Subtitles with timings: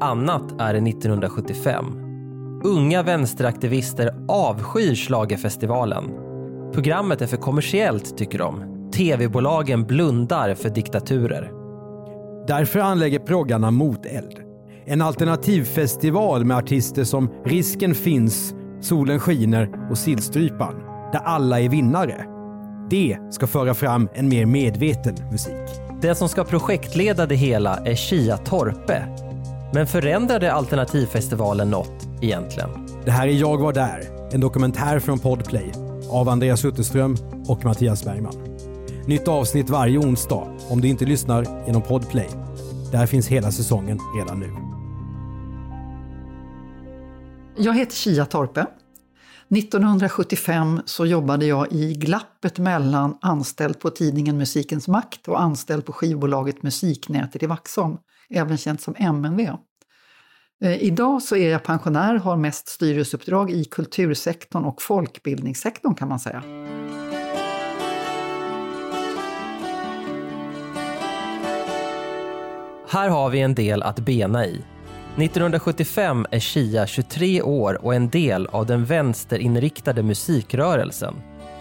[0.00, 1.84] Annat är det 1975.
[2.64, 6.04] Unga vänsteraktivister avskyr schlagerfestivalen.
[6.72, 8.62] Programmet är för kommersiellt, tycker de.
[8.92, 11.52] TV-bolagen blundar för diktaturer.
[12.46, 14.32] Därför anlägger proggarna Moteld.
[14.84, 20.74] En alternativfestival med artister som Risken finns, Solen skiner och Sillstrypan.
[21.12, 22.24] Där alla är vinnare.
[22.90, 25.80] Det ska föra fram en mer medveten musik.
[26.02, 29.25] Den som ska projektleda det hela är Chia Torpe.
[29.72, 32.70] Men förändrade Alternativfestivalen något egentligen?
[33.04, 34.02] Det här är Jag var där,
[34.32, 35.72] en dokumentär från Podplay
[36.10, 37.16] av Andreas Utterström
[37.48, 38.34] och Mattias Bergman.
[39.06, 42.28] Nytt avsnitt varje onsdag om du inte lyssnar genom Podplay.
[42.92, 44.50] Där finns hela säsongen redan nu.
[47.56, 48.66] Jag heter Kia Torpe.
[49.48, 55.92] 1975 så jobbade jag i glappet mellan anställd på tidningen Musikens Makt och anställd på
[55.92, 57.96] skivbolaget Musiknätet i Vaxholm,
[58.30, 59.40] även känt som MNV.
[60.60, 66.20] Eh, idag så är jag pensionär, har mest styrelseuppdrag i kultursektorn och folkbildningssektorn kan man
[66.20, 66.42] säga.
[72.88, 74.64] Här har vi en del att bena i.
[75.16, 81.14] 1975 är Chia 23 år och en del av den vänsterinriktade musikrörelsen.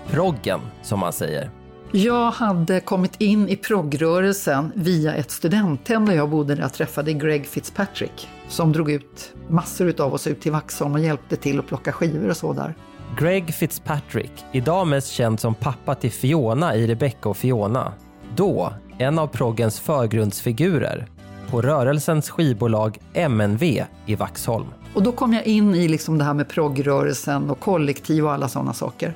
[0.07, 1.64] Proggen, som man säger.
[1.97, 7.13] Jag hade kommit in i proggrörelsen via ett studenthem där jag bodde där jag träffade
[7.13, 11.67] Greg Fitzpatrick som drog ut massor av oss ut till Vaxholm och hjälpte till att
[11.67, 12.75] plocka skivor och så där.
[13.19, 17.93] Greg Fitzpatrick, idag mest känd som pappa till Fiona i Rebecca och Fiona.
[18.35, 21.07] Då en av proggens förgrundsfigurer
[21.49, 23.63] på rörelsens skivbolag MNV
[24.05, 24.67] i Vaxholm.
[24.93, 28.47] Och då kom jag in i liksom det här med proggrörelsen och kollektiv och alla
[28.47, 29.13] sådana saker.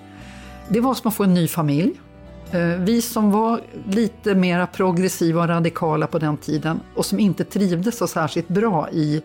[0.69, 1.99] Det var som att få en ny familj.
[2.51, 7.43] Eh, vi som var lite mera progressiva och radikala på den tiden och som inte
[7.43, 9.21] trivdes så särskilt bra i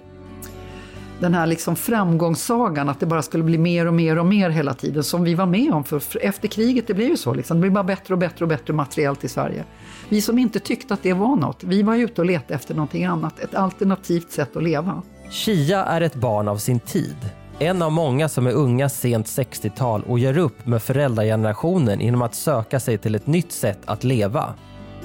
[1.21, 4.75] den här liksom framgångssagan, att det bara skulle bli mer och mer och mer hela
[4.75, 5.85] tiden, som vi var med om.
[5.85, 7.57] För efter kriget, det blev ju så, liksom.
[7.57, 9.65] det blev bara bättre och bättre och bättre materiellt i Sverige.
[10.09, 13.05] Vi som inte tyckte att det var något, vi var ute och letade efter någonting
[13.05, 15.03] annat, ett alternativt sätt att leva.
[15.31, 17.17] Chia är ett barn av sin tid.
[17.59, 22.35] En av många som är unga sent 60-tal och gör upp med föräldragenerationen genom att
[22.35, 24.55] söka sig till ett nytt sätt att leva.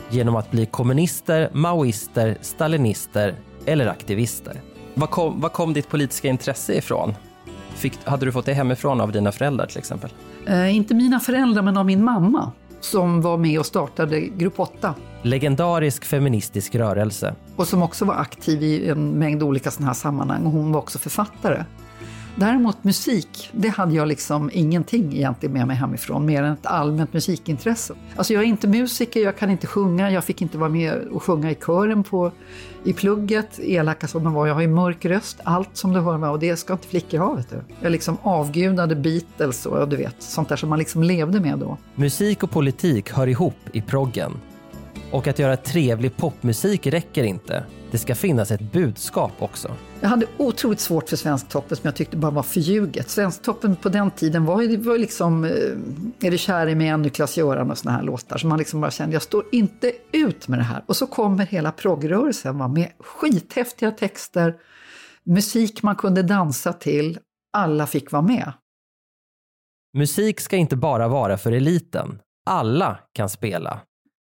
[0.09, 4.61] Genom att bli kommunister, maoister, stalinister eller aktivister.
[4.93, 7.13] Var kom, var kom ditt politiska intresse ifrån?
[7.75, 10.09] Fick, hade du fått det hemifrån av dina föräldrar till exempel?
[10.47, 14.93] Eh, inte mina föräldrar, men av min mamma, som var med och startade Grupp 8.
[15.21, 17.35] Legendarisk feministisk rörelse.
[17.55, 20.45] och som också var aktiv i en mängd olika sådana här sammanhang.
[20.45, 21.63] Och hon var också författare.
[22.35, 27.13] Däremot musik, det hade jag liksom ingenting egentligen med mig hemifrån, mer än ett allmänt
[27.13, 27.93] musikintresse.
[28.15, 31.23] Alltså jag är inte musiker, jag kan inte sjunga, jag fick inte vara med och
[31.23, 32.31] sjunga i kören på,
[32.83, 34.47] i plugget, elaka som de var.
[34.47, 37.17] Jag har ju mörk röst, allt som du hör med, och det ska inte flickor
[37.17, 37.61] ha, vet du.
[37.81, 41.77] Jag liksom avgudade Beatles och du vet, sånt där som man liksom levde med då.
[41.95, 44.31] Musik och politik hör ihop i proggen.
[45.11, 47.63] Och att göra trevlig popmusik räcker inte.
[47.91, 49.71] Det ska finnas ett budskap också.
[50.01, 53.09] Jag hade otroligt svårt för Svensktoppen som jag tyckte bara var förljuget.
[53.09, 55.51] Svensktoppen på den tiden var ju var liksom eh,
[56.27, 58.91] Är du kär i mig ännu Klas-Göran och såna här låtar Så man liksom bara
[58.91, 60.83] kände, jag står inte ut med det här.
[60.85, 64.55] Och så kommer hela proggrörelsen va, med skithäftiga texter,
[65.23, 67.19] musik man kunde dansa till,
[67.53, 68.53] alla fick vara med.
[69.97, 72.19] Musik ska inte bara vara för eliten.
[72.45, 73.79] Alla kan spela.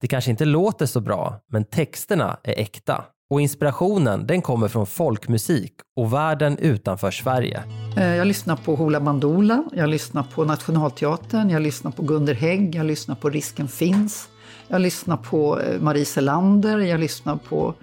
[0.02, 3.06] Det kanske inte låter så bra, men texterna är äkta.
[3.30, 7.64] Och inspirationen den kommer från folkmusik och världen utanför Sverige.
[7.98, 12.76] Eh, Jag lyssnar på Hoola Bandoola, jag lyssnar på Nationalteatern, jag lyssnar på Gunder Hägg,
[12.76, 14.30] jag lyssnar på Risken finns,
[14.68, 17.74] jag lyssnar på eh, Marie Selander, jag lyssnar på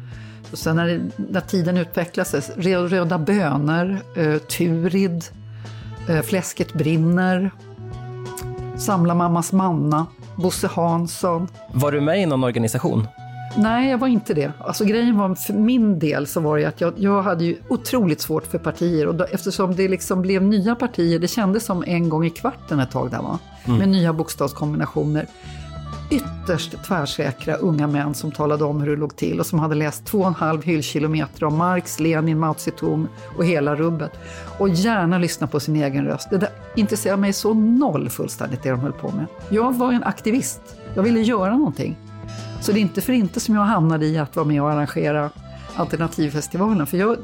[0.52, 5.24] och sen när, när tiden utvecklades, Rö- Röda bönor, eh, Turid,
[6.08, 7.50] eh, Fläsket brinner,
[8.78, 10.06] Samla mammas manna,
[10.36, 11.48] Bosse Hansson.
[11.72, 13.08] Var du med i någon organisation?
[13.56, 14.52] Nej, jag var inte det.
[14.58, 18.20] Alltså grejen var, för min del så var det att jag, jag hade ju otroligt
[18.20, 22.08] svårt för partier och då, eftersom det liksom blev nya partier, det kändes som en
[22.08, 25.26] gång i kvarten ett tag där va, med nya bokstavskombinationer.
[26.10, 30.04] ytterst tvärsäkra unga män som talade om hur det låg till och som hade läst
[30.04, 34.12] två och en halv hyllkilometer om Marx, Lenin, Mao Zedong och hela rubbet.
[34.58, 36.30] Och gärna lyssna på sin egen röst.
[36.30, 39.26] Det där intresserar mig så noll fullständigt det de höll på med.
[39.48, 40.60] Jag var en aktivist.
[40.94, 41.96] Jag ville göra någonting.
[42.60, 45.30] Så det är inte för inte som jag hamnade i att vara med och arrangera
[45.76, 46.86] Alternativfestivalen.
[46.86, 47.16] För jag,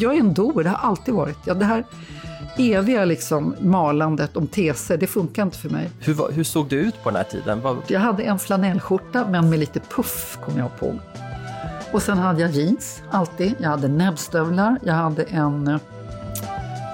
[0.00, 1.38] jag är en doer, det har alltid varit.
[1.44, 1.84] Ja, det här
[2.58, 5.90] eviga liksom malandet om teser, det funkar inte för mig.
[6.00, 7.60] Hur, hur såg du ut på den här tiden?
[7.60, 10.94] Vad, Jag hade en flanellskjorta, men med lite puff, kom jag på.
[11.92, 13.54] Och sen hade jag jeans, alltid.
[13.58, 15.68] Jag hade näbbstövlar, jag hade en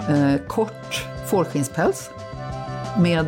[0.08, 2.11] eh, kort fårskinnspäls
[2.99, 3.26] med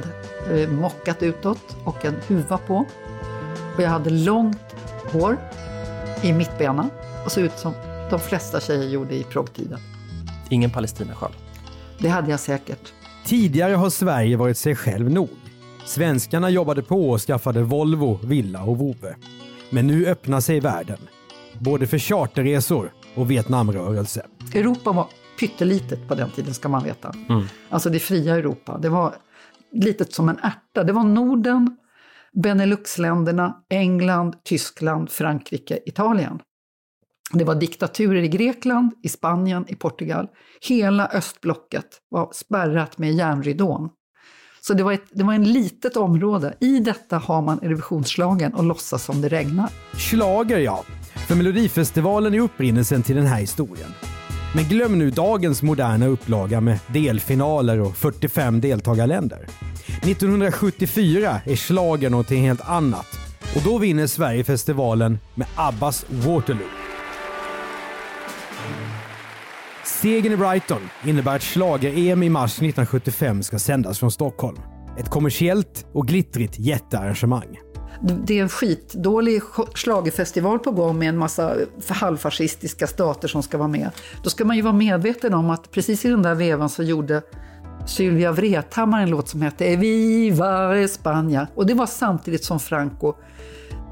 [0.50, 2.86] eh, mockat utåt och en huva på.
[3.76, 4.74] Och jag hade långt
[5.12, 5.38] hår
[6.22, 6.88] i mittbena
[7.24, 7.72] och såg ut som
[8.10, 9.78] de flesta tjejer gjorde i proggtiden.
[10.50, 11.32] ingen Palestinasjal?
[11.98, 12.92] Det hade jag säkert.
[13.24, 15.30] Tidigare har Sverige varit sig själv nog.
[15.84, 19.16] Svenskarna jobbade på och skaffade Volvo, villa och vovve.
[19.70, 20.98] Men nu öppnar sig världen.
[21.58, 24.26] Både för charterresor och Vietnamrörelse.
[24.54, 25.06] Europa var
[25.40, 27.14] pyttelitet på den tiden ska man veta.
[27.68, 28.78] Alltså det fria Europa.
[28.78, 29.14] Det var
[29.72, 30.84] litet som en ärta.
[30.84, 31.76] Det var Norden,
[32.42, 36.38] Beneluxländerna, England, Tyskland, Frankrike, Italien.
[37.32, 40.28] Det var diktaturer i Grekland, i Spanien, i Portugal.
[40.68, 43.88] Hela östblocket var spärrat med järnridån.
[44.60, 46.54] Så det var, ett, det var en litet område.
[46.60, 49.70] I detta har man Eurovisionsschlagern och låtsas som det regnar.
[49.96, 50.84] Schlager ja,
[51.28, 53.90] för Melodifestivalen är upprinnelsen till den här historien.
[54.54, 59.46] Men glöm nu dagens moderna upplaga med delfinaler och 45 deltagarländer.
[60.02, 63.06] 1974 är schlager någonting helt annat
[63.56, 66.68] och då vinner Sverige festivalen med Abbas Waterloo.
[69.84, 74.58] Segern i Brighton innebär att schlager-EM i mars 1975 ska sändas från Stockholm.
[74.98, 77.58] Ett kommersiellt och glittrigt jättearrangemang.
[78.26, 79.42] Det är en skitdålig
[79.74, 81.54] schlagerfestival på gång med en massa
[81.88, 83.90] halvfascistiska stater som ska vara med.
[84.22, 87.22] Då ska man ju vara medveten om att precis i den där vevan så gjorde
[87.86, 91.46] Sylvia Vrethammar en låt som hette Eviva España.
[91.54, 93.14] Och det var samtidigt som Franco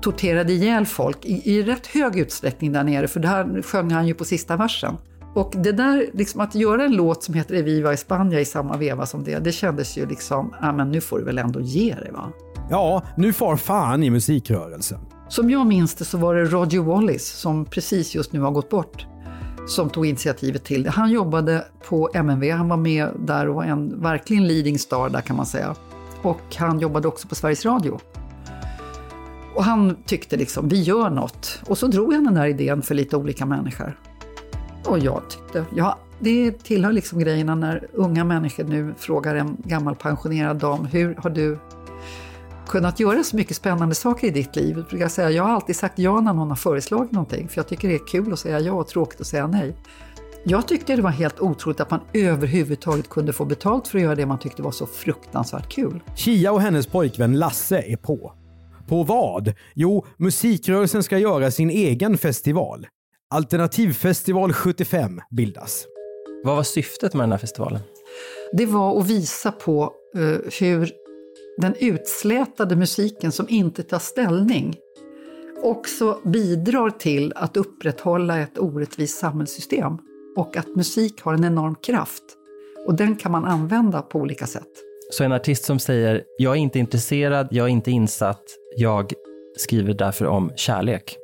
[0.03, 4.07] torterade ihjäl folk i, i rätt hög utsträckning där nere, för det här sjöng han
[4.07, 4.95] ju på sista versen.
[5.35, 9.07] Och det där, liksom att göra en låt som heter Eviva España i samma veva
[9.07, 12.11] som det, det kändes ju liksom, ja men nu får du väl ändå ge dig
[12.13, 12.33] va?
[12.71, 14.99] Ja, nu far fan i musikrörelsen.
[15.29, 18.71] Som jag minns det så var det Roger Wallis, som precis just nu har gått
[18.71, 19.07] bort,
[19.67, 20.91] som tog initiativet till det.
[20.91, 25.21] Han jobbade på MNV, han var med där och var en verkligen leading star där
[25.21, 25.75] kan man säga.
[26.23, 28.01] Och han jobbade också på Sveriges Radio.
[29.55, 31.61] Och han tyckte liksom, vi gör något.
[31.67, 33.99] Och så drog han den här idén för lite olika människor.
[34.85, 39.97] Och jag tyckte, ja, det tillhör liksom grejerna när unga människor nu frågar en gammal
[39.97, 41.59] pensionerad dam, hur har du
[42.69, 44.85] kunnat göra så mycket spännande saker i ditt liv?
[44.91, 47.89] Jag, säga, jag har alltid sagt ja när någon har föreslagit någonting, för jag tycker
[47.89, 49.77] det är kul att säga ja och tråkigt att säga nej.
[50.47, 54.15] Jag tyckte det var helt otroligt att man överhuvudtaget kunde få betalt för att göra
[54.15, 56.03] det man tyckte var så fruktansvärt kul.
[56.17, 58.33] Chia och hennes pojkvän Lasse är på.
[58.89, 59.55] På vad?
[59.75, 62.87] Jo, musikrörelsen ska göra sin egen festival.
[63.31, 65.85] Alternativfestival 75 bildas.
[66.45, 67.81] Vad var syftet med den här festivalen?
[68.53, 71.04] Det var att visa på eh, hur
[71.57, 74.77] den utslätade musiken som inte tar ställning
[75.65, 79.99] också bidrar till att upprätthålla ett orättvist samhällssystem
[80.37, 82.23] och att musik har en enorm kraft.
[82.87, 84.69] Och den kan man använda på olika sätt.
[85.11, 88.43] Så en artist som säger “Jag är inte intresserad, jag är inte insatt,
[88.77, 89.13] jag
[89.57, 91.17] skriver därför om kärlek”.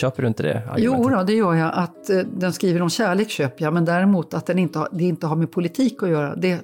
[0.00, 1.18] Köper du inte det Jo, argumentet?
[1.18, 1.70] då, det gör jag.
[1.74, 5.04] Att eh, den skriver om kärlek köper jag, men däremot att den inte har, det
[5.04, 6.58] inte har med politik att göra, det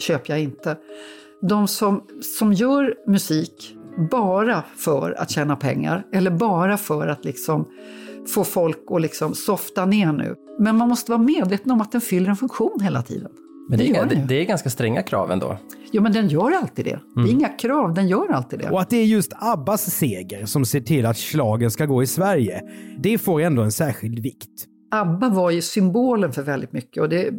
[0.00, 0.76] köper jag inte.
[1.42, 2.02] De som,
[2.38, 3.74] som gör musik
[4.10, 7.68] bara för att tjäna pengar eller bara för att liksom
[8.34, 10.34] få folk att liksom softa ner nu.
[10.58, 13.30] Men man måste vara medveten om att den fyller en funktion hela tiden.
[13.68, 15.58] Men det, det är, det, det är ganska stränga krav ändå.
[15.92, 17.00] Jo, men den gör alltid det.
[17.14, 18.70] Det är inga krav, den gör alltid det.
[18.70, 22.06] Och att det är just Abbas seger som ser till att schlagen ska gå i
[22.06, 22.62] Sverige,
[22.98, 24.66] det får ändå en särskild vikt.
[24.90, 27.02] ABBA var ju symbolen för väldigt mycket.
[27.02, 27.30] Och det,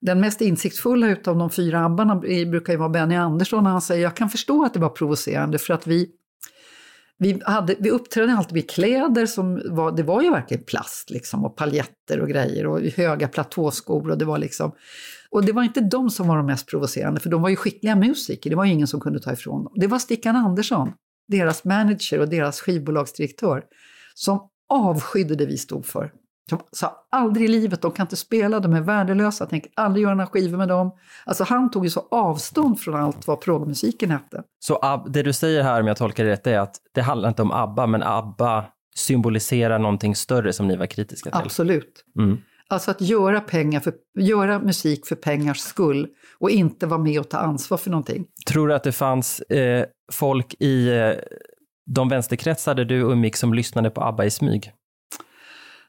[0.00, 2.16] den mest insiktsfulla utav de fyra ABBarna
[2.50, 3.64] brukar ju vara Benny Andersson.
[3.64, 6.08] när Han säger jag kan förstå att det var provocerande för att vi,
[7.18, 11.44] vi, hade, vi uppträdde alltid med kläder som var, det var ju verkligen plast liksom
[11.44, 14.72] och paljetter och grejer och höga platåskor och det var liksom
[15.30, 17.96] och det var inte de som var de mest provocerande, för de var ju skickliga
[17.96, 19.72] musiker, det var ju ingen som kunde ta ifrån dem.
[19.76, 20.92] Det var Stickan Andersson,
[21.28, 23.64] deras manager och deras skivbolagsdirektör,
[24.14, 26.12] som avskydde det vi stod för.
[26.48, 30.02] De sa aldrig i livet, de kan inte spela, de är värdelösa, jag tänker aldrig
[30.02, 30.90] göra några skivor med dem.
[31.26, 34.42] Alltså han tog ju så avstånd från allt vad progmusiken hette.
[34.58, 37.42] Så det du säger här, om jag tolkar det rätt, är att det handlar inte
[37.42, 38.64] om ABBA, men ABBA
[38.96, 41.40] symboliserar någonting större som ni var kritiska till.
[41.40, 42.04] Absolut.
[42.18, 42.38] Mm.
[42.70, 47.28] Alltså att göra, pengar för, göra musik för pengars skull och inte vara med och
[47.28, 48.26] ta ansvar för någonting.
[48.46, 51.12] Tror du att det fanns eh, folk i eh,
[51.86, 54.72] de vänsterkretsar där du umgicks som lyssnade på ABBA i smyg?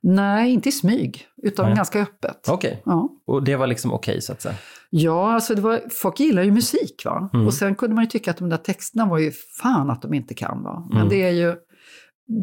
[0.03, 1.75] Nej, inte i smyg, utan Nej.
[1.75, 2.47] ganska öppet.
[2.49, 3.09] Okej, Ja.
[3.27, 4.55] och det var liksom okej så att säga.
[4.89, 7.29] Ja, alltså det var, folk gillar ju musik va.
[7.33, 7.47] Mm.
[7.47, 10.13] Och sen kunde man ju tycka att de där texterna var ju fan att de
[10.13, 10.87] inte kan va.
[10.89, 11.09] Men Mm.
[11.09, 11.55] det är ju,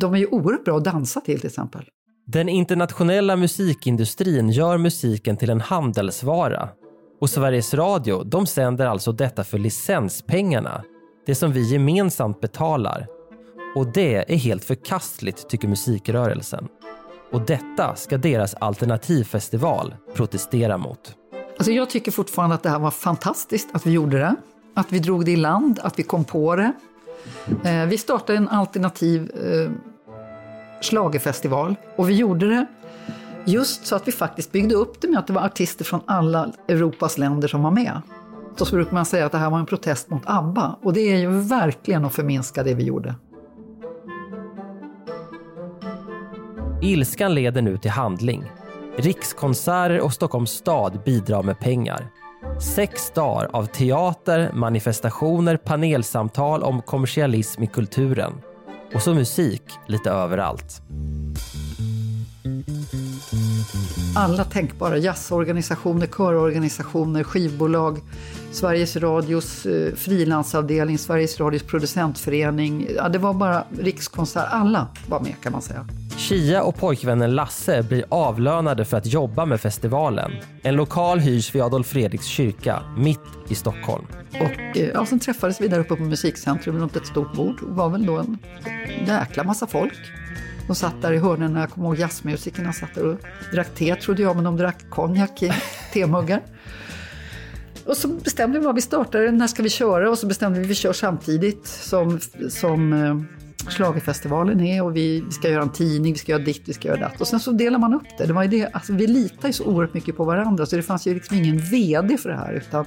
[0.01, 1.85] de är ju oerhört bra att dansa till till exempel.
[2.27, 6.69] Den internationella musikindustrin gör musiken till en handelsvara.
[7.21, 10.83] Och Sveriges Radio, de sänder alltså detta för licenspengarna.
[11.27, 13.07] Det som vi gemensamt betalar.
[13.77, 16.69] Och det är helt förkastligt, tycker musikrörelsen.
[17.31, 21.15] Och detta ska deras alternativfestival protestera mot.
[21.59, 24.37] Alltså jag tycker fortfarande att det här var fantastiskt att vi gjorde det.
[24.75, 26.73] Att vi drog det i land, att vi kom på det.
[27.65, 29.71] Eh, vi startade en alternativ eh,
[30.81, 32.67] schlagerfestival och vi gjorde det
[33.45, 36.53] just så att vi faktiskt byggde upp det med att det var artister från alla
[36.69, 38.03] Europas länder som var med.
[38.57, 41.17] Så brukar man säga att det här var en protest mot ABBA och det är
[41.17, 43.15] ju verkligen att förminska det vi gjorde.
[46.87, 48.45] Ilskan leder nu till handling.
[48.97, 52.07] Rikskonserter och Stockholms stad bidrar med pengar.
[52.61, 58.33] Sex dagar av teater, manifestationer, panelsamtal om kommersialism i kulturen.
[58.95, 60.83] Och så musik lite överallt.
[64.17, 68.01] alla tänkbara jazzorganisationer, körorganisationer, skivbolag,
[68.53, 72.89] Sveriges Radios eh, frilansavdelning, Sveriges Radios producentförening.
[72.97, 75.87] Ja, det var bara Rikskonsert, alla var med kan man säga.
[76.29, 80.33] Chia och pojkvännen Lasse blir avlönade för att jobba med festivalen.
[80.63, 84.07] En lokal hyrs vid Adolf Fredriks kyrka, mitt i Stockholm.
[84.31, 87.61] Och eh, ja, sen träffades vi där uppe på Musikcentrum runt ett stort bord.
[87.61, 88.39] Det var väl då en
[89.07, 89.99] jäkla massa folk.
[90.67, 93.19] De satt där i hörnen, jag kommer ihåg jazzmusikerna satt där och
[93.53, 95.53] drack te trodde jag, men de drack konjak i
[95.93, 96.43] temuggar.
[97.85, 100.11] Och så bestämde vi vad vi startade, när ska vi köra?
[100.11, 105.21] Och så bestämde vi att vi kör samtidigt som, som eh, Schlagerfestivalen är och vi,
[105.21, 107.21] vi ska göra en tidning, vi ska göra ditt, vi ska göra datt.
[107.21, 108.27] Och sen så delar man upp det.
[108.27, 110.83] det, var ju det alltså, vi litar ju så oerhört mycket på varandra så det
[110.83, 112.87] fanns ju liksom ingen VD för det här utan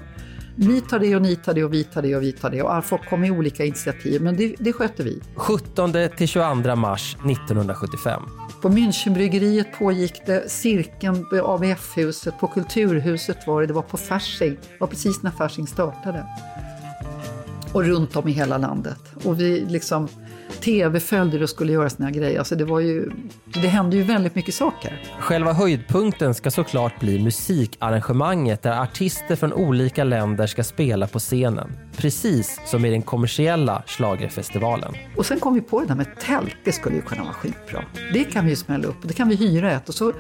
[0.59, 2.62] ni tar det och ni tar det och vi tar det och vi tar det.
[2.62, 5.21] Och folk kom med olika initiativ, men det, det sköter vi.
[5.36, 8.21] 17 till 22 mars 1975.
[8.62, 14.53] På Münchenbryggeriet pågick det, cirkeln på ABF-huset, på Kulturhuset var det, det var på Fasching,
[14.53, 16.25] det var precis när Fasching startade.
[17.74, 19.00] Och runt om i hela landet.
[19.24, 20.07] Och vi liksom,
[20.49, 22.39] tv följde det och skulle göra sina grejer.
[22.39, 23.11] Alltså det var ju,
[23.45, 25.03] det hände ju väldigt mycket saker.
[25.19, 31.71] Själva höjdpunkten ska såklart bli musikarrangemanget där artister från olika länder ska spela på scenen.
[31.97, 34.93] Precis som i den kommersiella schlagerfestivalen.
[35.17, 37.83] Och sen kom vi på det där med tält, det skulle ju kunna vara skitbra.
[38.13, 39.89] Det kan vi ju smälla upp, det kan vi hyra ett.
[39.89, 40.13] Och så,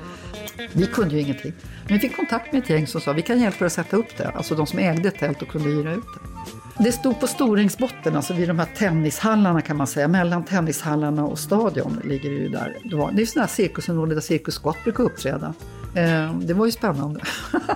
[0.73, 1.53] vi kunde ju ingenting.
[1.85, 3.97] Men vi fick kontakt med ett gäng som sa vi kan hjälpa er att sätta
[3.97, 4.27] upp det.
[4.27, 6.58] Alltså de som ägde ett tält och kunde hyra ut det.
[6.81, 10.07] Det stod på Storängsbotten, alltså vid de här tennishallarna kan man säga.
[10.07, 12.77] Mellan tennishallarna och stadion ligger det ju där.
[12.83, 15.53] Det, var, det är sådana här cirkusområden där Cirkus Scott brukar uppträda.
[15.95, 17.19] Eh, det var ju spännande.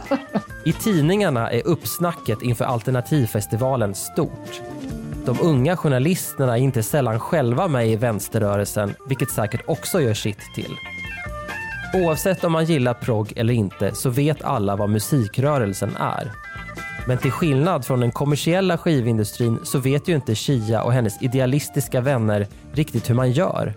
[0.65, 4.61] I tidningarna är uppsnacket inför alternativfestivalen stort.
[5.25, 10.53] De unga journalisterna är inte sällan själva med i vänsterrörelsen, vilket säkert också gör sitt
[10.55, 10.75] till.
[11.93, 16.42] Oavsett om man gillar progg eller inte så vet alla vad musikrörelsen är.
[17.07, 22.01] Men till skillnad från den kommersiella skivindustrin så vet ju inte Shia och hennes idealistiska
[22.01, 23.73] vänner riktigt hur man gör.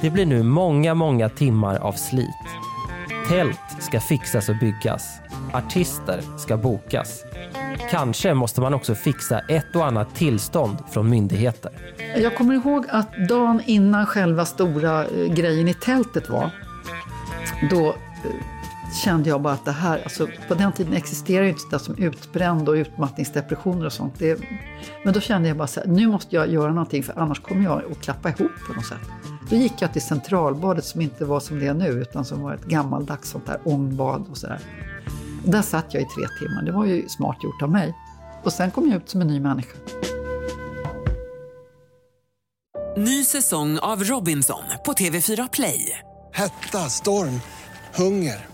[0.00, 2.28] Det blir nu många, många timmar av slit.
[3.28, 5.18] Tält ska fixas och byggas.
[5.52, 7.24] Artister ska bokas.
[7.90, 11.72] Kanske måste man också fixa ett och annat tillstånd från myndigheter.
[12.16, 16.50] Jag kommer ihåg att dagen innan själva stora eh, grejen i tältet var,
[17.70, 17.94] då eh,
[18.94, 21.96] kände jag bara att det här, alltså på den tiden existerade ju inte det som
[21.98, 24.14] utbränd och utmattningsdepressioner och sånt.
[24.18, 24.40] Det,
[25.04, 27.64] men då kände jag bara så här, nu måste jag göra någonting för annars kommer
[27.64, 29.00] jag att klappa ihop på något sätt.
[29.50, 32.54] Då gick jag till Centralbadet som inte var som det är nu utan som var
[32.54, 34.60] ett gammaldags sånt där ångbad och sådär.
[35.44, 37.94] Där satt jag i tre timmar, det var ju smart gjort av mig.
[38.42, 39.78] Och sen kom jag ut som en ny människa.
[42.96, 45.98] Ny säsong av Robinson på TV4 Play.
[46.32, 47.40] Hetta, storm,
[47.94, 48.53] hunger.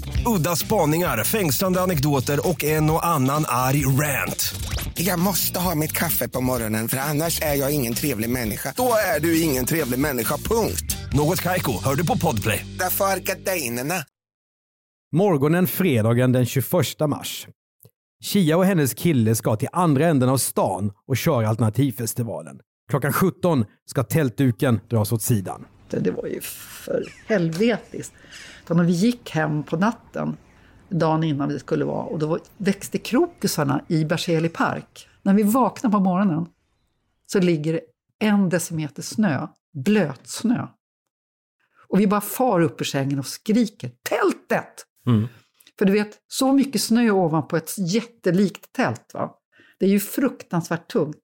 [0.25, 4.55] Udda spaningar, fängslande anekdoter och en och annan arg rant.
[4.93, 8.73] Jag måste ha mitt kaffe på morgonen för annars är jag ingen trevlig människa.
[8.77, 10.97] Då är du ingen trevlig människa, punkt.
[11.13, 12.65] Något Kaiko, hör du på Podplay.
[12.79, 13.95] Därför är gardinerna.
[15.11, 16.71] Morgonen fredagen den 21
[17.07, 17.47] mars.
[18.23, 22.59] Chia och hennes kille ska till andra änden av stan och köra Alternativfestivalen.
[22.89, 25.65] Klockan 17 ska tältduken dras åt sidan.
[25.89, 28.13] Det var ju för helvetiskt.
[28.71, 30.37] Så när vi gick hem på natten,
[30.89, 35.07] dagen innan vi skulle vara, och då växte krokusarna i Berzelii park.
[35.21, 36.45] När vi vaknar på morgonen
[37.25, 37.81] så ligger det
[38.19, 40.67] en decimeter snö, blötsnö.
[41.89, 44.85] Och vi bara far upp ur sängen och skriker ”Tältet!”
[45.79, 49.11] För du vet, så mycket snö ovanpå ett jättelikt tält.
[49.13, 49.31] Va?
[49.79, 51.23] Det är ju fruktansvärt tungt.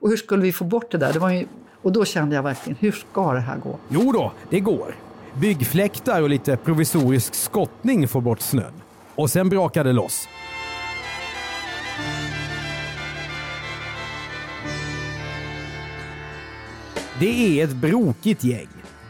[0.00, 1.12] Och hur skulle vi få bort det där?
[1.12, 1.46] Det var ju,
[1.82, 3.78] och då kände jag verkligen, hur ska det här gå?
[3.88, 5.05] Jo då, det går.
[5.40, 8.72] Byggfläktar och lite provisorisk skottning får bort snön.
[9.14, 10.28] Och sen brakar det loss.
[17.20, 18.68] Det är ett brokigt gäng.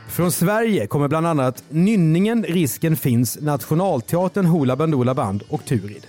[0.08, 6.06] Från Sverige kommer bland annat Nynningen, Risken finns, Nationalteatern, Hoola Bandoola Band och Turid.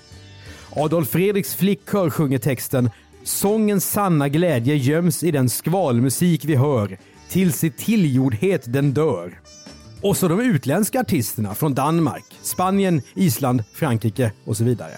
[0.76, 2.90] Adolf Fredriks flickkör sjunger texten
[3.24, 6.98] “Sångens sanna glädje göms i den skvalmusik vi hör,
[7.30, 9.40] tills i tillgjordhet den dör”.
[10.02, 14.98] Och så de utländska artisterna från Danmark, Spanien, Island, Frankrike och så vidare.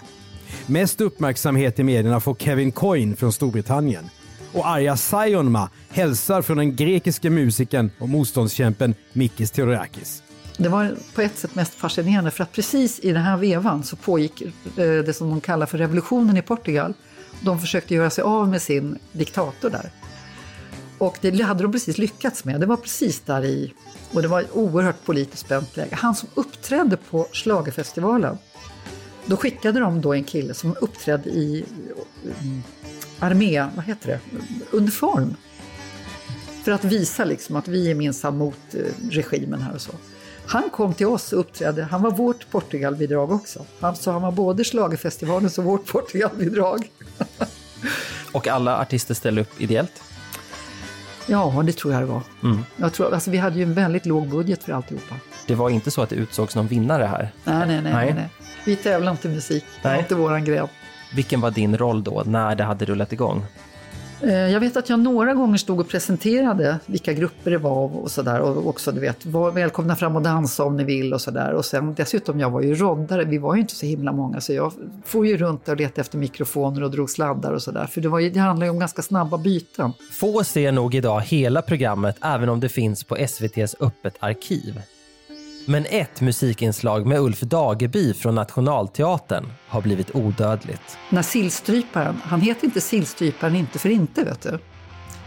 [0.66, 4.10] Mest uppmärksamhet i medierna får Kevin Coyne från Storbritannien.
[4.54, 10.24] Och Arja Saijonmaa hälsar från den grekiske musikern och motståndskämpen Mikis Theodorakis.
[10.58, 13.96] Det var på ett sätt mest fascinerande för att precis i den här vevan så
[13.96, 16.94] pågick eh, det som de kallar för revolutionen i Portugal.
[17.42, 19.92] De försökte göra sig av med sin diktator där.
[20.98, 22.60] Och det hade de precis lyckats med.
[22.60, 23.74] Det var precis där i,
[24.14, 25.96] och det var ett oerhört politiskt spänt läge.
[25.96, 28.38] Han som uppträdde på Schlagerfestivalen,
[29.26, 31.66] då skickade de då en kille som uppträdde i
[32.42, 32.64] mm,
[33.20, 34.20] armé, vad heter det,
[34.78, 35.36] uniform.
[36.64, 38.80] För att visa liksom att vi är minsann mot eh,
[39.12, 39.92] regimen här och så.
[40.46, 43.66] Han kom till oss och uppträdde, han var vårt Portugalbidrag också.
[43.80, 46.92] Han, så han var både Schlagerfestivalens och vårt Portugalbidrag.
[48.32, 50.04] Och alla artister ställer upp ideellt.
[51.30, 52.22] Ja, det tror jag det var.
[52.78, 55.16] Jag tror, alltså, vi hade ju en väldigt låg budget för alltihopa.
[55.48, 57.32] Det var inte så att det utsågs någon vinnare här.
[57.44, 57.94] Nej, nej, nej.
[57.94, 58.14] Nej.
[58.14, 58.30] nej.
[58.66, 60.00] Vi tävlar inte i musik, det var Nej.
[60.02, 60.68] inte våran gren.
[61.16, 63.46] Vilken var din roll då, när det hade rullat igång?
[64.22, 68.12] Eh, jag vet att jag några gånger stod och presenterade vilka grupper det var och
[68.12, 68.40] sådär.
[68.40, 71.54] Och också, du vet, var välkomna fram och dansa om ni vill och sådär.
[71.54, 73.24] Och sen dessutom, jag var ju roddare.
[73.24, 74.74] Vi var ju inte så himla många, så jag
[75.06, 77.86] for ju runt och letade efter mikrofoner och drog sladdar och sådär.
[77.86, 79.94] För det, var ju, det handlar ju om ganska snabba byten.
[80.12, 84.82] Få ser nog idag hela programmet även om det finns på SVTs Öppet arkiv.
[85.66, 90.98] Men ett musikinslag med Ulf Dageby från Nationalteatern har blivit odödligt.
[91.10, 94.60] När sillstryparen, han heter inte sillstryparen inte för inte, vet du.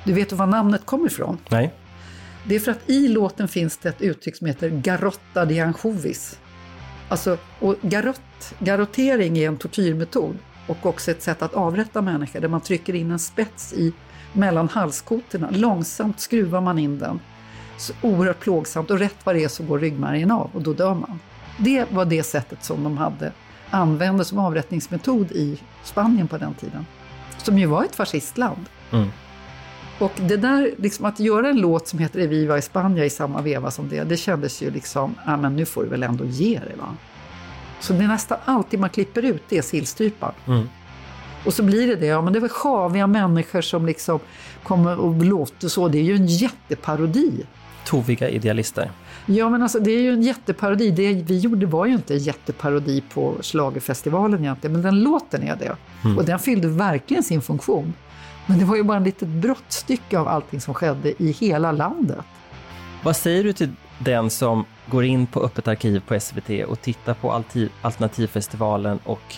[0.04, 1.38] Du vet var namnet kommer ifrån?
[1.48, 1.74] Nej?
[2.44, 6.38] Det är för att i låten finns det ett uttryck som heter garotta di anchovis.
[7.08, 12.48] Alltså, och garott, garottering är en tortyrmetod och också ett sätt att avrätta människor där
[12.48, 13.92] man trycker in en spets i
[14.32, 15.48] mellan halskotorna.
[15.50, 17.20] Långsamt skruvar man in den.
[17.82, 20.94] Så oerhört plågsamt och rätt vad det är så går ryggmärgen av och då dör
[20.94, 21.20] man.
[21.58, 23.32] Det var det sättet som de hade
[23.70, 26.86] använde som avrättningsmetod i Spanien på den tiden.
[27.38, 28.64] Som ju var ett fascistland.
[29.98, 33.42] Och det där, liksom att göra en låt som heter Eviva i Spanien i samma
[33.42, 36.58] veva som det, det kändes ju liksom, ja men nu får du väl ändå ge
[36.58, 36.96] det va.
[37.80, 40.32] Så det är nästan alltid man klipper ut det är sillstrypan.
[41.44, 44.18] Och så blir det det, ja men det var sjaviga människor som liksom
[44.62, 47.46] kommer och låter så, det är ju en jätteparodi.
[47.84, 48.90] Toviga idealister.
[49.26, 52.20] Ja men alltså det är ju en jätteparodi, det vi gjorde var ju inte en
[52.20, 55.76] jätteparodi på Schlagerfestivalen egentligen, men den låten är det.
[56.16, 57.94] Och den fyllde verkligen sin funktion.
[58.46, 62.18] Men det var ju bara ett litet brottstycke av allting som skedde i hela landet.
[63.02, 67.14] Vad säger du till den som går in på Öppet arkiv på SVT och tittar
[67.14, 67.42] på
[67.82, 69.34] Alternativfestivalen och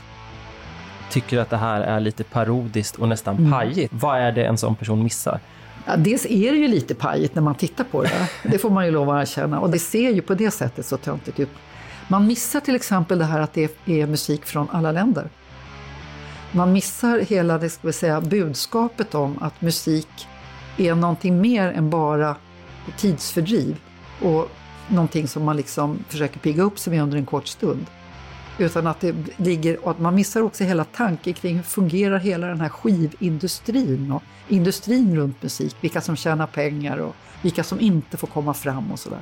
[1.10, 3.92] tycker att det här är lite parodiskt och nästan pajigt?
[3.94, 5.40] Vad är det en sån person missar?
[5.86, 8.30] Ja, dels är det ju lite pajigt när man tittar på det.
[8.42, 9.60] Det får man ju lov att erkänna.
[9.60, 11.48] Och det ser ju på det sättet så töntigt ut.
[12.08, 15.28] Man missar till exempel det här att det är musik från alla länder.
[16.52, 20.28] Man missar hela det ska vi säga, budskapet om att musik
[20.76, 22.36] är någonting mer än bara
[22.96, 23.76] tidsfördriv.
[24.22, 24.50] Och
[24.88, 27.86] någonting som man liksom försöker pigga upp sig med under en kort stund.
[28.58, 32.46] Utan att det ligger, och att man missar också hela tanken kring hur fungerar hela
[32.46, 38.16] den här skivindustrin och industrin runt musik, vilka som tjänar pengar och vilka som inte
[38.16, 39.20] får komma fram och sådär.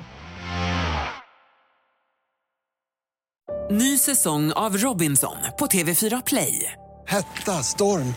[3.70, 6.72] Ny säsong av Robinson på TV4 Play.
[7.06, 8.14] Hetta, storm,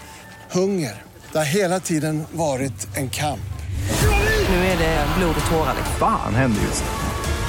[0.52, 1.04] hunger.
[1.32, 3.40] Det har hela tiden varit en kamp.
[4.50, 5.76] Nu är det blod och tårar.
[6.00, 7.15] Fan händer just nu.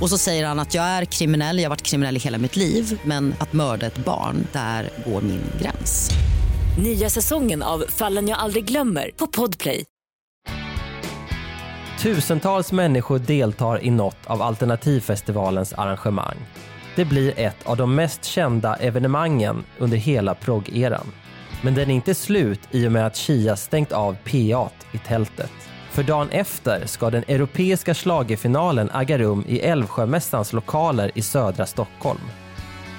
[0.00, 2.56] Och så säger han att jag är kriminell, jag har varit kriminell i hela mitt
[2.56, 6.10] liv men att mörda ett barn, där går min gräns.
[6.78, 9.84] Nya säsongen av Fallen jag aldrig glömmer på Podplay.
[11.98, 16.36] Tusentals människor deltar i något av Alternativfestivalens arrangemang.
[16.96, 21.06] Det blir ett av de mest kända evenemangen under hela proggeran.
[21.62, 25.52] Men den är inte slut i och med att Chia stängt av PA i tältet.
[25.96, 32.20] För dagen efter ska den europeiska schlagerfinalen äga rum i Älvsjömässans lokaler i södra Stockholm.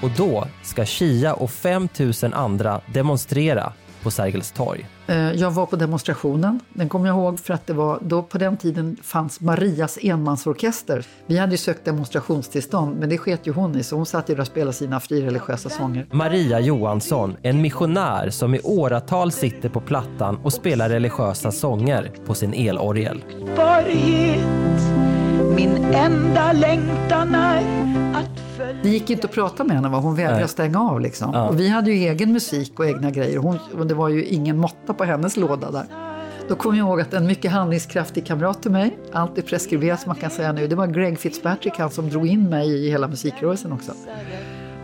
[0.02, 4.86] Och då ska Chia och 5000 andra demonstrera på Sergels torg.
[5.06, 8.38] Eh, Jag var på demonstrationen, den kommer jag ihåg för att det var, då på
[8.38, 11.06] den tiden fanns Marias enmansorkester.
[11.26, 14.34] Vi hade ju sökt demonstrationstillstånd men det sket ju hon i så hon satt ju
[14.34, 16.06] där och spelade sina frireligiösa sånger.
[16.12, 22.34] Maria Johansson, en missionär som i åratal sitter på plattan och spelar religiösa sånger på
[22.34, 23.24] sin elorgel.
[25.56, 27.58] Min enda längtan är
[28.14, 28.37] att
[28.82, 29.98] Det gick inte att prata med henne, va?
[29.98, 30.48] hon vägrade Nej.
[30.48, 31.00] stänga av.
[31.00, 31.30] Liksom.
[31.34, 31.48] Ja.
[31.48, 33.38] Och vi hade ju egen musik och egna grejer.
[33.38, 35.86] Hon, och det var ju ingen måtta på hennes låda där.
[36.48, 40.08] Då kommer jag ihåg att en mycket handlingskraftig kamrat till mig, allt är preskriberat som
[40.08, 43.08] man kan säga nu, det var Greg Fitzpatrick, han som drog in mig i hela
[43.08, 43.92] musikrörelsen också.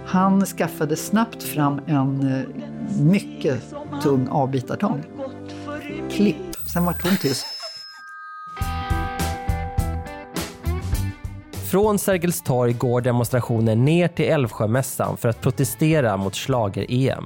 [0.07, 2.65] Han skaffade snabbt fram en eh,
[3.03, 5.03] mycket tung avbitartång.
[6.11, 7.47] Klipp, sen var hon tyst.
[11.75, 17.25] Från Sergels torg går demonstrationen ner till Älvsjömässan för att protestera mot schlager-EM.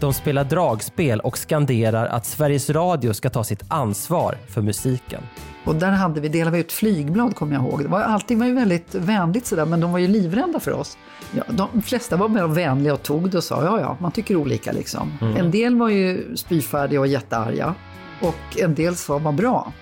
[0.00, 5.22] De spelar dragspel och skanderar att Sveriges Radio ska ta sitt ansvar för musiken.
[5.64, 7.82] Och där hade vi, delade vi ut flygblad kommer jag ihåg.
[7.82, 10.98] Det var, allting var ju väldigt vänligt sådär, men de var ju livrädda för oss.
[11.32, 14.36] Ja, de flesta var mer vänliga och tog det och sa ja, ja, man tycker
[14.36, 15.12] olika liksom.
[15.20, 15.36] Mm.
[15.36, 17.74] En del var ju spyfärdiga och jättearga
[18.22, 19.72] och en del sa var bra.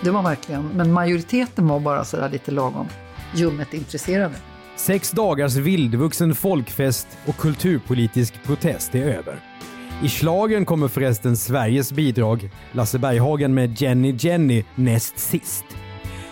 [0.00, 2.86] Det var verkligen, men majoriteten var bara sådär lite lagom
[3.34, 4.34] ljummet intresserade.
[4.76, 9.40] Sex dagars vildvuxen folkfest och kulturpolitisk protest är över.
[10.02, 15.64] I slagen kommer förresten Sveriges bidrag, Lasse Berghagen med Jenny Jenny, näst sist.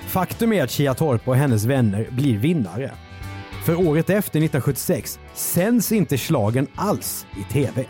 [0.07, 2.93] Faktum är att Chia Torp och hennes vänner blir vinnare.
[3.65, 7.87] För året efter, 1976, sänds inte slagen alls i TV.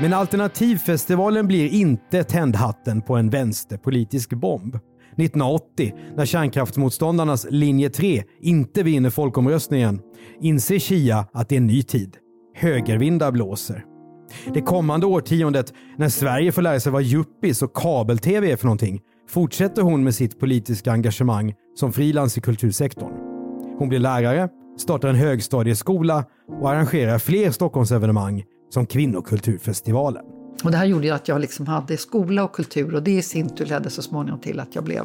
[0.00, 4.78] Men Alternativfestivalen blir inte tändhatten på en vänsterpolitisk bomb.
[5.16, 10.00] 1980, när kärnkraftsmotståndarnas linje 3 inte vinner folkomröstningen,
[10.40, 12.16] inser Chia att det är en ny tid.
[12.54, 13.84] Högervindar blåser.
[14.54, 19.00] Det kommande årtiondet, när Sverige får lära sig vad yuppies och kabel-tv är för någonting,
[19.28, 23.12] fortsätter hon med sitt politiska engagemang som frilans i kultursektorn.
[23.78, 24.48] Hon blir lärare,
[24.78, 26.24] startar en högstadieskola
[26.60, 30.33] och arrangerar fler Stockholmsevenemang som Kvinnokulturfestivalen.
[30.64, 33.22] Och det här gjorde ju att jag liksom hade skola och kultur och det i
[33.22, 35.04] sin tur ledde så småningom till att jag blev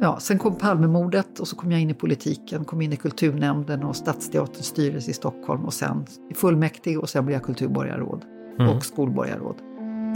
[0.00, 3.82] Ja, sen kom Palmemordet och så kom jag in i politiken, kom in i kulturnämnden
[3.82, 8.24] och Stadsteaterns styrelse i Stockholm och sen i fullmäktige och sen blev jag kulturborgarråd
[8.60, 8.76] Mm.
[8.76, 9.54] och skolborgarråd.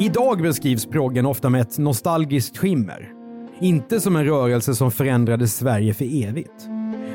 [0.01, 3.13] Idag beskrivs proggen ofta med ett nostalgiskt skimmer.
[3.61, 6.69] Inte som en rörelse som förändrade Sverige för evigt.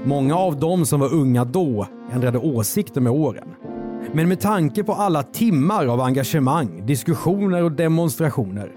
[0.05, 3.47] Många av dem som var unga då ändrade åsikter med åren.
[4.13, 8.71] Men med tanke på alla timmar av engagemang, diskussioner och demonstrationer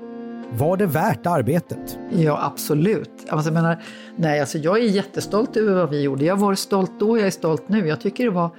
[0.53, 1.99] var det värt arbetet.
[2.11, 3.11] Ja, absolut.
[3.29, 3.83] Alltså, jag, menar,
[4.17, 6.25] nej, alltså, jag är jättestolt över vad vi gjorde.
[6.25, 7.89] Jag var stolt då, jag är stolt nu.
[7.89, 8.51] Jag tycker det var...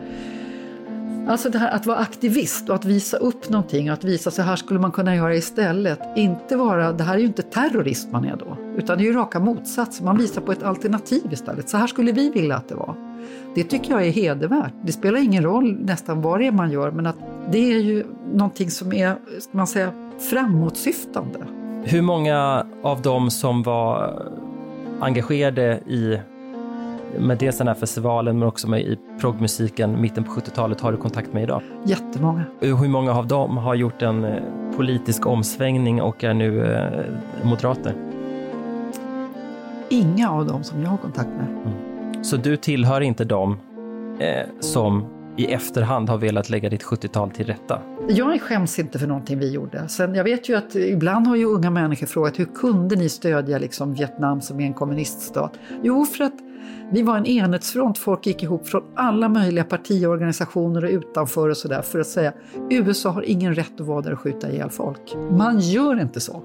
[1.27, 4.41] Alltså det här att vara aktivist och att visa upp någonting och att visa så
[4.41, 5.99] här skulle man kunna göra istället.
[6.15, 9.13] Inte vara, det här är ju inte terrorist man är då, utan det är ju
[9.13, 10.05] raka motsatsen.
[10.05, 11.69] Man visar på ett alternativ istället.
[11.69, 13.10] Så här skulle vi vilja att det var.
[13.55, 14.73] Det tycker jag är hedervärt.
[14.83, 17.17] Det spelar ingen roll nästan vad det är man gör, men att
[17.51, 19.91] det är ju någonting som är, ska man säga,
[20.29, 21.39] framåtsyftande.
[21.83, 24.13] Hur många av dem som var
[24.99, 26.19] engagerade i
[27.19, 30.97] med dels den här festivalen men också med i proggmusiken mitten på 70-talet har du
[30.97, 31.61] kontakt med idag?
[31.85, 32.43] Jättemånga.
[32.59, 34.43] Hur många av dem har gjort en eh,
[34.77, 37.95] politisk omsvängning och är nu eh, moderater?
[39.89, 41.47] Inga av dem som jag har kontakt med.
[41.47, 41.90] Mm.
[42.21, 43.59] Så du tillhör inte dem
[44.19, 45.05] eh, som
[45.37, 47.81] i efterhand har velat lägga ditt 70-tal till rätta?
[48.09, 49.87] Jag skäms inte för någonting vi gjorde.
[49.87, 53.57] Sen, jag vet ju att ibland har ju unga människor frågat hur kunde ni stödja
[53.57, 55.59] liksom Vietnam som är en kommuniststat?
[55.83, 56.33] Jo, för att
[56.91, 57.97] vi var en enhetsfront.
[57.97, 62.33] Folk gick ihop från alla möjliga partiorganisationer och utanför och sådär för att säga
[62.69, 65.15] USA har ingen rätt att vara där och skjuta ihjäl folk.
[65.31, 66.43] Man gör inte så.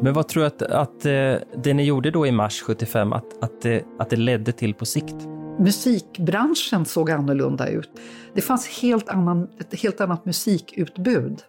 [0.00, 3.44] Men vad tror du att, att eh, det ni gjorde då i mars 75, att,
[3.44, 5.16] att, det, att det ledde till på sikt?
[5.60, 7.90] musikbranschen såg annorlunda ut.
[8.34, 11.42] Det fanns helt annan, ett helt annat musikutbud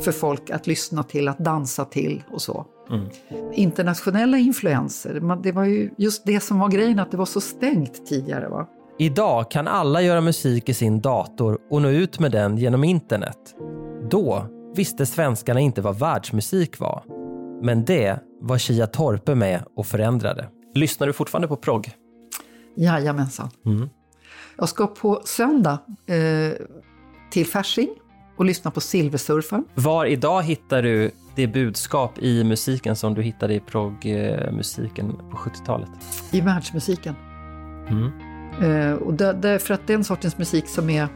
[0.00, 2.66] för folk att lyssna till, att dansa till och så.
[2.90, 3.08] Mm.
[3.52, 8.06] Internationella influenser, det var ju just det som var grejen, att det var så stängt
[8.06, 8.48] tidigare.
[8.48, 8.66] Va?
[8.98, 13.54] Idag kan alla göra musik i sin dator och nå ut med den genom internet.
[14.10, 17.19] Då visste svenskarna inte vad världsmusik var.
[17.62, 20.48] Men det var Chia Torpe med och förändrade.
[20.74, 21.90] Lyssnar du fortfarande på progg?
[22.76, 23.50] Jajamensan.
[23.66, 23.88] Mm.
[24.56, 26.66] Jag ska på söndag eh,
[27.30, 27.88] till Fasching
[28.36, 29.64] och lyssna på Silversurfaren.
[29.74, 35.88] Var idag hittar du det budskap i musiken som du hittade i proggmusiken på 70-talet?
[36.30, 37.14] I världsmusiken.
[37.88, 38.10] Mm.
[38.62, 41.08] Eh, och det, därför att den sortens musik som är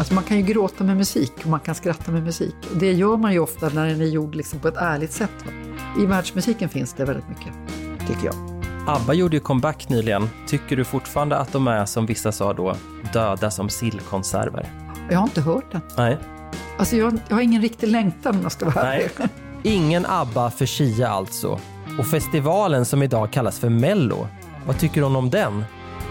[0.00, 2.54] Alltså man kan ju gråta med musik och man kan skratta med musik.
[2.70, 5.44] Och det gör man ju ofta när den är gjord liksom på ett ärligt sätt.
[6.02, 7.52] I världsmusiken finns det väldigt mycket,
[8.08, 8.34] tycker jag.
[8.86, 10.28] ABBA gjorde ju comeback nyligen.
[10.46, 12.76] Tycker du fortfarande att de är, som vissa sa då,
[13.12, 14.72] döda som sillkonserver?
[15.10, 15.80] Jag har inte hört den.
[15.96, 16.18] Nej.
[16.78, 19.10] Alltså jag, jag har ingen riktig längtan om jag ska vara Nej.
[19.62, 21.60] Ingen ABBA för Chia alltså.
[21.98, 24.28] Och festivalen som idag kallas för Mello.
[24.66, 25.64] Vad tycker hon om den?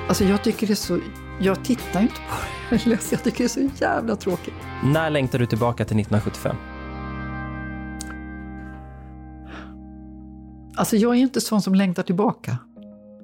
[0.08, 0.99] Alltså jag tycker det är så...
[1.41, 3.12] Jag tittar inte på det.
[3.12, 4.54] Jag tycker det är så jävla tråkigt.
[4.84, 6.56] När längtar du tillbaka till 1975?
[10.75, 12.58] Alltså jag är inte sån som längtar tillbaka.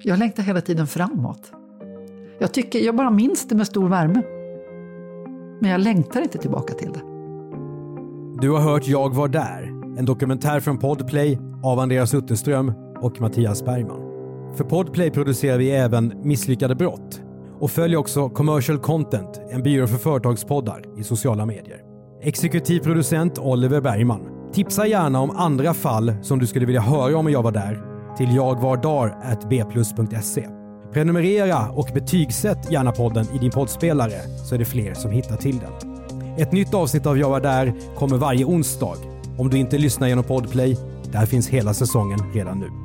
[0.02, 1.52] Jag längtar hela tiden framåt.
[2.40, 4.22] Jag, tycker, jag bara minns det med stor värme.
[5.62, 7.02] Men jag längtar inte tillbaka till det.
[8.42, 9.64] Du har hört Jag var där,
[9.98, 14.02] en dokumentär från Podplay av Andreas Utterström och Mattias Bergman.
[14.56, 17.25] För Podplay producerar vi även Misslyckade brott
[17.60, 21.82] och följ också Commercial Content, en byrå för företagspoddar i sociala medier.
[22.22, 24.52] Exekutiv producent Oliver Bergman.
[24.54, 27.82] Tipsa gärna om andra fall som du skulle vilja höra om Jag var där
[28.18, 30.48] till jagvardar.bplus.se.
[30.94, 35.60] Prenumerera och betygsätt gärna podden i din poddspelare så är det fler som hittar till
[35.60, 35.72] den.
[36.38, 38.96] Ett nytt avsnitt av Jag var där kommer varje onsdag.
[39.38, 40.78] Om du inte lyssnar genom Podplay,
[41.12, 42.85] där finns hela säsongen redan nu.